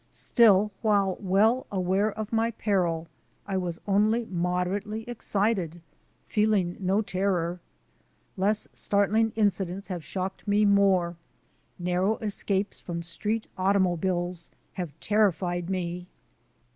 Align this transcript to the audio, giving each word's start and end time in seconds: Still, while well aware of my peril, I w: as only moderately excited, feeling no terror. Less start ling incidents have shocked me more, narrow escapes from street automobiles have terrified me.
Still, 0.09 0.71
while 0.81 1.15
well 1.19 1.67
aware 1.71 2.11
of 2.11 2.33
my 2.33 2.49
peril, 2.49 3.07
I 3.45 3.53
w: 3.53 3.67
as 3.69 3.79
only 3.85 4.25
moderately 4.25 5.07
excited, 5.07 5.79
feeling 6.25 6.75
no 6.79 7.03
terror. 7.03 7.59
Less 8.35 8.67
start 8.73 9.11
ling 9.11 9.31
incidents 9.35 9.89
have 9.89 10.03
shocked 10.03 10.47
me 10.47 10.65
more, 10.65 11.17
narrow 11.77 12.17
escapes 12.17 12.81
from 12.81 13.03
street 13.03 13.45
automobiles 13.59 14.49
have 14.73 14.99
terrified 14.99 15.69
me. 15.69 16.07